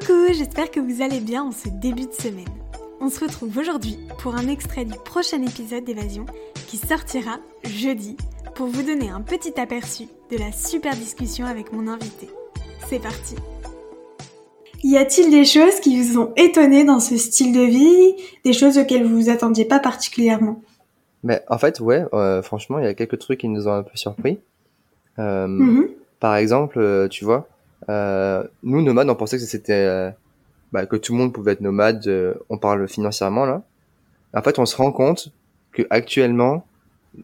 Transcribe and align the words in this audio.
Coucou, 0.00 0.32
j'espère 0.32 0.70
que 0.70 0.80
vous 0.80 1.02
allez 1.02 1.20
bien 1.20 1.44
en 1.44 1.52
ce 1.52 1.68
début 1.68 2.06
de 2.06 2.12
semaine. 2.12 2.44
On 3.00 3.08
se 3.08 3.20
retrouve 3.20 3.56
aujourd'hui 3.56 3.98
pour 4.18 4.36
un 4.36 4.48
extrait 4.48 4.84
du 4.84 4.96
prochain 5.04 5.42
épisode 5.42 5.84
d'Évasion 5.84 6.26
qui 6.66 6.76
sortira 6.76 7.38
jeudi 7.64 8.16
pour 8.54 8.66
vous 8.66 8.82
donner 8.82 9.08
un 9.08 9.22
petit 9.22 9.58
aperçu 9.58 10.04
de 10.30 10.36
la 10.36 10.52
super 10.52 10.94
discussion 10.94 11.46
avec 11.46 11.72
mon 11.72 11.88
invité. 11.88 12.28
C'est 12.88 13.00
parti 13.00 13.34
Y 14.82 14.96
a-t-il 14.98 15.30
des 15.30 15.44
choses 15.44 15.80
qui 15.80 16.00
vous 16.00 16.18
ont 16.18 16.32
étonné 16.36 16.84
dans 16.84 17.00
ce 17.00 17.16
style 17.16 17.54
de 17.54 17.62
vie? 17.62 18.14
Des 18.44 18.52
choses 18.52 18.78
auxquelles 18.78 19.04
vous 19.04 19.16
vous 19.16 19.30
attendiez 19.30 19.64
pas 19.64 19.78
particulièrement? 19.78 20.60
Mais 21.24 21.42
en 21.48 21.58
fait, 21.58 21.80
ouais, 21.80 22.04
euh, 22.12 22.42
franchement, 22.42 22.78
il 22.78 22.84
y 22.84 22.88
a 22.88 22.94
quelques 22.94 23.18
trucs 23.18 23.40
qui 23.40 23.48
nous 23.48 23.66
ont 23.66 23.72
un 23.72 23.82
peu 23.82 23.96
surpris. 23.96 24.38
Euh, 25.18 25.46
mm-hmm. 25.46 25.88
Par 26.20 26.36
exemple, 26.36 26.78
euh, 26.78 27.08
tu 27.08 27.24
vois, 27.24 27.48
nous, 27.86 28.82
nomades, 28.82 29.08
on 29.08 29.14
pensait 29.14 29.38
que 29.38 29.44
c'était 29.44 29.72
euh, 29.72 30.10
bah, 30.72 30.86
que 30.86 30.96
tout 30.96 31.12
le 31.12 31.18
monde 31.18 31.32
pouvait 31.32 31.52
être 31.52 31.60
nomade. 31.60 32.06
Euh, 32.06 32.34
on 32.48 32.58
parle 32.58 32.88
financièrement 32.88 33.46
là. 33.46 33.62
En 34.34 34.42
fait, 34.42 34.58
on 34.58 34.66
se 34.66 34.76
rend 34.76 34.92
compte 34.92 35.32
que 35.72 35.82
actuellement, 35.90 36.66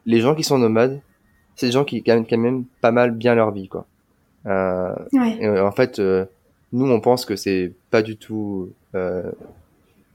les 0.05 0.19
gens 0.19 0.35
qui 0.35 0.43
sont 0.43 0.57
nomades, 0.57 0.99
c'est 1.55 1.67
des 1.67 1.71
gens 1.71 1.85
qui 1.85 2.01
gagnent 2.01 2.25
quand 2.25 2.37
même 2.37 2.65
pas 2.81 2.91
mal 2.91 3.11
bien 3.11 3.35
leur 3.35 3.51
vie, 3.51 3.67
quoi. 3.67 3.85
ouais. 4.45 5.59
en 5.59 5.71
fait, 5.71 5.99
nous, 5.99 6.91
on 6.91 6.99
pense 6.99 7.25
que 7.25 7.35
c'est 7.35 7.71
pas 7.91 8.01
du 8.01 8.17
tout 8.17 8.71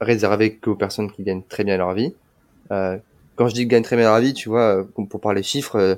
réservé 0.01 0.55
qu'aux 0.55 0.75
personnes 0.75 1.11
qui 1.11 1.23
gagnent 1.23 1.43
très 1.47 1.63
bien 1.63 1.77
leur 1.77 1.93
vie. 1.93 2.13
quand 2.69 3.47
je 3.47 3.53
dis 3.53 3.65
gagnent 3.65 3.83
très 3.83 3.95
bien 3.95 4.09
leur 4.09 4.19
vie, 4.19 4.33
tu 4.33 4.49
vois, 4.49 4.85
pour 5.09 5.21
parler 5.21 5.43
chiffres 5.43 5.97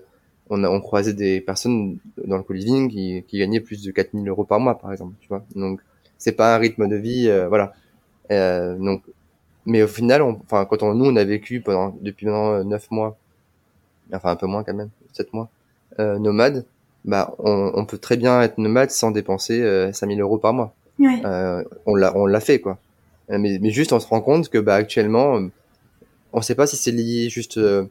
on 0.53 0.63
a 0.63 0.70
on 0.70 0.80
croisait 0.80 1.13
des 1.13 1.41
personnes 1.41 1.98
dans 2.25 2.38
le 2.38 2.43
co-living 2.43 2.89
qui, 2.89 3.23
qui 3.27 3.39
gagnaient 3.39 3.59
plus 3.59 3.84
de 3.84 3.91
4000 3.91 4.27
euros 4.30 4.43
par 4.43 4.59
mois 4.59 4.77
par 4.77 4.91
exemple 4.91 5.13
tu 5.20 5.27
vois. 5.27 5.43
Donc 5.55 5.82
c'est 6.18 6.34
pas 6.34 6.55
un 6.55 6.57
rythme 6.59 6.87
de 6.87 6.96
vie 6.96 7.27
euh, 7.29 7.48
voilà. 7.48 7.73
Euh, 8.32 8.77
donc 8.77 9.04
mais 9.65 9.81
au 9.81 9.87
final 9.87 10.21
enfin 10.21 10.65
quand 10.65 10.84
on, 10.84 10.93
nous 10.93 11.05
on 11.05 11.15
a 11.15 11.24
vécu 11.24 11.62
pendant 11.62 11.96
depuis 12.01 12.26
maintenant 12.27 12.63
9 12.63 12.91
mois 12.91 13.18
enfin 14.13 14.31
un 14.31 14.35
peu 14.35 14.48
moins 14.48 14.63
quand 14.63 14.74
même 14.74 14.90
7 15.13 15.34
mois 15.34 15.49
euh, 15.99 16.20
nomade 16.20 16.65
bah 17.05 17.35
on, 17.40 17.71
on, 17.74 17.85
peut 17.85 17.98
très 17.98 18.15
bien 18.15 18.41
être 18.41 18.57
nomade 18.57 18.91
sans 18.91 19.12
dépenser 19.12 19.62
euh, 19.62 19.91
5000 19.91 20.21
euros 20.21 20.37
par 20.37 20.54
mois. 20.54 20.74
Ouais. 20.99 21.21
euh, 21.26 21.63
on 21.85 21.96
l'a 21.96 22.15
on 22.15 22.26
l'a 22.26 22.40
fait 22.40 22.59
quoi. 22.59 22.77
Mais, 23.29 23.57
mais 23.59 23.71
juste 23.71 23.93
on 23.93 23.99
se 23.99 24.07
rend 24.07 24.21
compte 24.21 24.49
que 24.49 24.57
bah 24.57 24.76
actuellement 24.76 25.40
on 26.34 26.41
sait 26.41 26.55
pas 26.55 26.68
si 26.68 26.76
c'est 26.76 26.91
lié 26.91 27.29
juste 27.29 27.57
euh, 27.57 27.85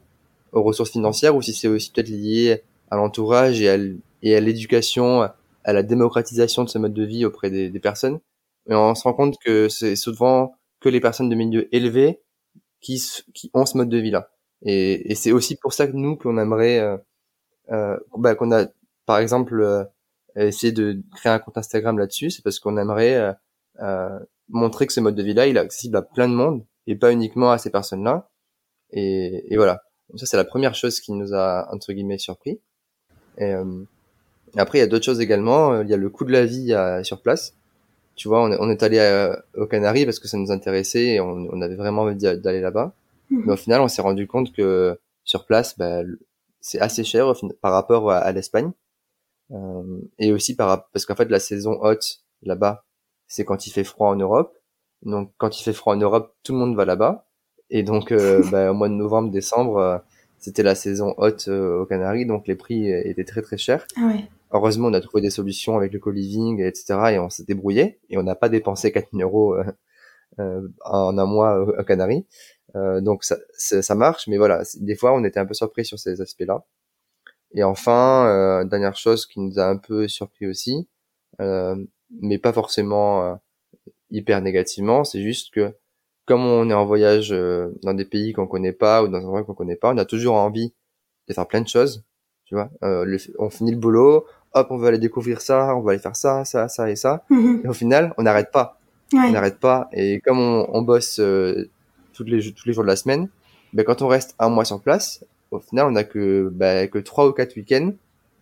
aux 0.53 0.62
ressources 0.62 0.91
financières 0.91 1.36
ou 1.36 1.42
si 1.42 1.53
c'est 1.53 1.69
aussi 1.69 1.91
peut-être 1.91 2.08
lié 2.08 2.62
à 2.91 2.97
l'entourage 2.97 3.61
et 3.61 3.69
à, 3.69 4.41
l'éducation, 4.41 5.22
à 5.22 5.72
la 5.72 5.83
démocratisation 5.83 6.64
de 6.64 6.69
ce 6.69 6.78
mode 6.78 6.95
de 6.95 7.05
vie 7.05 7.25
auprès 7.25 7.50
des, 7.50 7.81
personnes. 7.81 8.20
Et 8.69 8.75
on 8.75 8.95
se 8.95 9.03
rend 9.03 9.14
compte 9.14 9.36
que 9.45 9.69
c'est 9.69 9.97
souvent 9.97 10.55
que 10.80 10.89
les 10.89 11.00
personnes 11.00 11.28
de 11.28 11.34
milieu 11.34 11.75
élevé 11.75 12.20
qui, 12.80 13.03
ont 13.55 13.67
ce 13.67 13.77
mode 13.77 13.89
de 13.89 13.98
vie-là. 13.98 14.30
Et, 14.62 15.14
c'est 15.14 15.33
aussi 15.33 15.56
pour 15.56 15.73
ça 15.73 15.86
que 15.86 15.97
nous, 15.97 16.17
qu'on 16.17 16.39
aimerait, 16.39 16.78
euh, 16.78 16.97
euh, 17.70 17.98
bah, 18.19 18.34
qu'on 18.34 18.53
a, 18.53 18.67
par 19.06 19.19
exemple, 19.19 19.84
euh, 20.39 20.47
essayé 20.48 20.73
de 20.73 21.03
créer 21.14 21.33
un 21.33 21.39
compte 21.39 21.58
Instagram 21.58 21.98
là-dessus, 21.98 22.30
c'est 22.30 22.42
parce 22.42 22.58
qu'on 22.58 22.78
aimerait 22.78 23.17
euh, 23.17 23.33
euh, 23.80 24.19
montrer 24.48 24.86
que 24.86 24.92
ce 24.92 25.00
mode 25.00 25.14
de 25.14 25.23
vie-là, 25.23 25.47
il 25.47 25.56
est 25.56 25.61
accessible 25.61 25.97
à 25.97 26.03
plein 26.03 26.28
de 26.28 26.34
monde 26.34 26.64
et 26.86 26.97
pas 26.97 27.12
uniquement 27.12 27.50
à 27.50 27.58
ces 27.58 27.70
personnes-là. 27.70 28.30
Et 28.95 29.56
voilà. 29.56 29.83
Donc 30.12 30.20
ça, 30.20 30.27
c'est 30.27 30.36
la 30.36 30.44
première 30.44 30.74
chose 30.74 31.00
qui 31.00 31.12
nous 31.12 31.34
a, 31.34 31.68
entre 31.72 31.92
guillemets, 31.92 32.18
surpris. 32.18 32.60
Et, 33.38 33.52
euh, 33.55 33.84
après, 34.56 34.78
il 34.78 34.80
y 34.82 34.84
a 34.84 34.86
d'autres 34.86 35.05
choses 35.05 35.20
également. 35.20 35.80
Il 35.80 35.88
y 35.88 35.94
a 35.94 35.96
le 35.96 36.10
coût 36.10 36.24
de 36.24 36.32
la 36.32 36.44
vie 36.44 36.74
à, 36.74 37.02
sur 37.02 37.22
place. 37.22 37.55
Tu 38.14 38.28
vois, 38.28 38.42
on 38.42 38.52
est, 38.52 38.56
on 38.60 38.68
est 38.68 38.83
allé 38.83 39.33
aux 39.56 39.66
Canaries 39.66 40.05
parce 40.05 40.18
que 40.18 40.28
ça 40.28 40.36
nous 40.36 40.52
intéressait 40.52 41.14
et 41.14 41.20
on, 41.20 41.48
on 41.50 41.62
avait 41.62 41.77
vraiment 41.77 42.02
envie 42.02 42.17
d'aller 42.17 42.61
là-bas. 42.61 42.92
Mmh. 43.30 43.42
Mais 43.46 43.52
au 43.55 43.56
final, 43.56 43.80
on 43.80 43.89
s'est 43.89 44.02
rendu 44.02 44.27
compte 44.27 44.52
que 44.52 44.98
sur 45.24 45.46
place, 45.46 45.78
bah, 45.78 46.02
c'est 46.61 46.80
assez 46.80 47.05
cher 47.05 47.33
par 47.62 47.73
rapport 47.73 48.11
à, 48.11 48.18
à 48.18 48.33
l'Espagne. 48.33 48.73
Euh, 49.52 50.00
et 50.18 50.33
aussi 50.33 50.56
par, 50.56 50.89
parce 50.90 51.05
qu'en 51.05 51.14
fait, 51.14 51.29
la 51.30 51.40
saison 51.40 51.79
haute 51.83 52.20
là-bas, 52.42 52.84
c'est 53.27 53.44
quand 53.44 53.67
il 53.67 53.70
fait 53.70 53.84
froid 53.84 54.08
en 54.08 54.17
Europe. 54.17 54.56
Donc, 55.02 55.33
quand 55.36 55.58
il 55.58 55.62
fait 55.62 55.73
froid 55.73 55.94
en 55.94 55.98
Europe, 55.98 56.34
tout 56.42 56.52
le 56.52 56.58
monde 56.58 56.77
va 56.77 56.84
là-bas. 56.84 57.27
Et 57.72 57.83
donc, 57.83 58.12
euh, 58.12 58.42
bah, 58.52 58.70
au 58.70 58.74
mois 58.74 58.88
de 58.88 58.94
novembre, 58.94 59.30
décembre, 59.30 59.78
euh, 59.78 59.98
c'était 60.38 60.62
la 60.62 60.77
saison 60.77 61.14
haute 61.16 61.48
euh, 61.48 61.80
aux 61.80 61.86
Canaries, 61.86 62.27
donc 62.27 62.46
les 62.46 62.55
prix 62.55 62.90
étaient 62.90 63.24
très 63.24 63.42
très 63.42 63.56
chers. 63.56 63.86
Ah 63.96 64.06
ouais. 64.06 64.28
Heureusement, 64.52 64.88
on 64.88 64.92
a 64.92 65.00
trouvé 65.00 65.22
des 65.22 65.30
solutions 65.30 65.77
avec 65.77 65.92
le 65.92 65.98
co-living, 65.98 66.61
etc. 66.62 67.12
Et 67.12 67.18
on 67.18 67.30
s'est 67.30 67.44
débrouillé. 67.44 67.98
Et 68.11 68.18
on 68.18 68.22
n'a 68.22 68.34
pas 68.34 68.50
dépensé 68.50 68.92
4000 68.92 69.22
euros 69.22 69.56
en 70.38 71.18
un 71.18 71.24
mois 71.24 71.58
aux 71.58 71.84
Canaries. 71.84 72.27
donc 72.74 73.24
ça, 73.24 73.36
ça, 73.55 73.94
marche, 73.94 74.28
mais 74.28 74.36
voilà, 74.36 74.62
des 74.78 74.94
fois, 74.94 75.14
on 75.14 75.24
était 75.24 75.40
un 75.40 75.46
peu 75.46 75.55
surpris 75.55 75.86
sur 75.86 75.98
ces 75.98 76.20
aspects-là. 76.20 76.66
Et 77.55 77.62
enfin, 77.62 78.66
dernière 78.66 78.94
chose 78.94 79.24
qui 79.24 79.40
nous 79.40 79.58
a 79.58 79.64
un 79.64 79.78
peu 79.78 80.06
surpris 80.06 80.46
aussi, 80.46 80.86
mais 81.38 82.38
pas 82.38 82.52
forcément 82.52 83.40
hyper 84.11 84.42
négativement, 84.42 85.02
c'est 85.05 85.22
juste 85.22 85.55
que 85.55 85.74
comme 86.32 86.46
on 86.46 86.70
est 86.70 86.74
en 86.74 86.86
voyage 86.86 87.28
euh, 87.30 87.68
dans 87.82 87.92
des 87.92 88.06
pays 88.06 88.32
qu'on 88.32 88.46
connaît 88.46 88.72
pas 88.72 89.02
ou 89.02 89.08
dans 89.08 89.18
un 89.18 89.24
endroit 89.24 89.44
qu'on 89.44 89.52
connaît 89.52 89.76
pas, 89.76 89.92
on 89.92 89.98
a 89.98 90.06
toujours 90.06 90.36
envie 90.36 90.72
de 91.28 91.34
faire 91.34 91.46
plein 91.46 91.60
de 91.60 91.68
choses, 91.68 92.04
tu 92.46 92.54
vois. 92.54 92.70
Euh, 92.82 93.18
on 93.38 93.50
finit 93.50 93.70
le 93.70 93.76
boulot, 93.76 94.24
hop, 94.54 94.66
on 94.70 94.78
va 94.78 94.88
aller 94.88 94.98
découvrir 94.98 95.42
ça, 95.42 95.76
on 95.76 95.82
va 95.82 95.90
aller 95.90 96.00
faire 96.00 96.16
ça, 96.16 96.46
ça, 96.46 96.68
ça 96.68 96.90
et 96.90 96.96
ça. 96.96 97.22
Mhm. 97.28 97.60
Et 97.66 97.68
au 97.68 97.74
final, 97.74 98.14
on 98.16 98.22
n'arrête 98.22 98.50
pas. 98.50 98.80
Ouais. 99.12 99.20
On 99.26 99.32
n'arrête 99.32 99.60
pas. 99.60 99.90
Et 99.92 100.20
comme 100.20 100.38
on, 100.38 100.66
on 100.72 100.80
bosse 100.80 101.20
euh, 101.20 101.68
tous 102.14 102.24
les 102.24 102.40
tous 102.54 102.66
les 102.66 102.72
jours 102.72 102.84
de 102.84 102.88
la 102.88 102.96
semaine, 102.96 103.28
ben 103.74 103.84
quand 103.84 104.00
on 104.00 104.08
reste 104.08 104.34
un 104.38 104.48
mois 104.48 104.64
sur 104.64 104.80
place, 104.80 105.22
au 105.50 105.60
final, 105.60 105.86
on 105.86 105.96
a 105.96 106.04
que 106.04 106.48
ben, 106.50 106.88
que 106.88 106.98
trois 106.98 107.28
ou 107.28 107.32
quatre 107.32 107.56
week-ends 107.56 107.92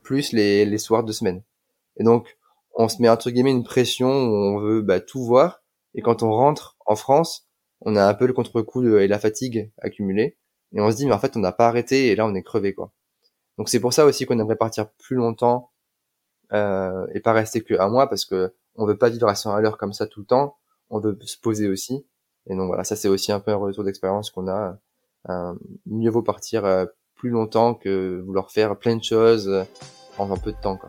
plus 0.04 0.32
les 0.32 0.64
les 0.64 0.78
soirs 0.78 1.02
de 1.02 1.10
semaine. 1.10 1.42
Et 1.96 2.04
donc, 2.04 2.36
on 2.74 2.88
se 2.88 3.02
met 3.02 3.08
entre 3.08 3.30
guillemets 3.32 3.50
une 3.50 3.64
pression 3.64 4.08
où 4.08 4.32
on 4.32 4.60
veut 4.60 4.80
ben, 4.80 5.00
tout 5.00 5.24
voir. 5.24 5.60
Et 5.96 6.02
quand 6.02 6.22
on 6.22 6.30
rentre 6.30 6.76
en 6.86 6.94
France, 6.94 7.49
on 7.80 7.96
a 7.96 8.06
un 8.06 8.14
peu 8.14 8.26
le 8.26 8.32
contre-coup 8.32 8.96
et 8.96 9.08
la 9.08 9.18
fatigue 9.18 9.70
accumulée 9.78 10.36
et 10.72 10.80
on 10.80 10.90
se 10.90 10.96
dit 10.96 11.06
mais 11.06 11.12
en 11.12 11.18
fait 11.18 11.36
on 11.36 11.40
n'a 11.40 11.52
pas 11.52 11.68
arrêté 11.68 12.08
et 12.08 12.16
là 12.16 12.26
on 12.26 12.34
est 12.34 12.42
crevé 12.42 12.74
quoi. 12.74 12.92
Donc 13.58 13.68
c'est 13.68 13.80
pour 13.80 13.92
ça 13.92 14.04
aussi 14.06 14.26
qu'on 14.26 14.38
aimerait 14.38 14.56
partir 14.56 14.90
plus 14.90 15.16
longtemps 15.16 15.70
euh, 16.52 17.06
et 17.14 17.20
pas 17.20 17.32
rester 17.32 17.60
que 17.60 17.78
un 17.78 17.88
mois 17.88 18.08
parce 18.08 18.24
que 18.24 18.54
on 18.76 18.86
veut 18.86 18.98
pas 18.98 19.10
vivre 19.10 19.28
à 19.28 19.34
100 19.34 19.54
à 19.54 19.60
l'heure 19.60 19.78
comme 19.78 19.92
ça 19.92 20.06
tout 20.06 20.20
le 20.20 20.26
temps, 20.26 20.56
on 20.88 21.00
veut 21.00 21.18
se 21.22 21.38
poser 21.38 21.68
aussi 21.68 22.06
et 22.46 22.56
donc 22.56 22.68
voilà 22.68 22.84
ça 22.84 22.96
c'est 22.96 23.08
aussi 23.08 23.32
un 23.32 23.40
peu 23.40 23.50
un 23.50 23.56
retour 23.56 23.84
d'expérience 23.84 24.30
qu'on 24.30 24.48
a. 24.48 24.78
Euh, 25.28 25.54
mieux 25.86 26.10
vaut 26.10 26.22
partir 26.22 26.64
euh, 26.64 26.86
plus 27.14 27.28
longtemps 27.28 27.74
que 27.74 28.22
vouloir 28.24 28.50
faire 28.50 28.78
plein 28.78 28.96
de 28.96 29.04
choses 29.04 29.48
euh, 29.48 29.64
en 30.16 30.30
un 30.30 30.36
peu 30.38 30.52
de 30.52 30.56
temps 30.56 30.78
quoi. 30.78 30.88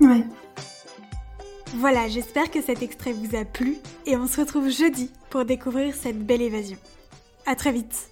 Ouais. 0.00 0.24
Voilà, 1.76 2.08
j'espère 2.08 2.50
que 2.50 2.62
cet 2.62 2.82
extrait 2.82 3.12
vous 3.12 3.36
a 3.36 3.44
plu 3.44 3.76
et 4.06 4.16
on 4.16 4.26
se 4.26 4.40
retrouve 4.40 4.70
jeudi 4.70 5.10
pour 5.30 5.44
découvrir 5.44 5.94
cette 5.94 6.18
belle 6.18 6.42
évasion. 6.42 6.78
À 7.46 7.54
très 7.54 7.72
vite 7.72 8.08